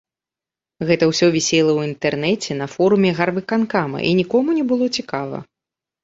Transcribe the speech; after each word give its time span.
Гэта 0.91 1.03
ўсё 1.09 1.27
вісела 1.35 1.67
ў 1.75 1.79
інтэрнэце 1.89 2.51
на 2.61 2.67
форуме 2.75 3.11
гарвыканкама, 3.19 3.97
і 4.13 4.13
нікому 4.21 4.49
не 4.61 4.65
было 4.71 4.85
цікава. 5.01 5.37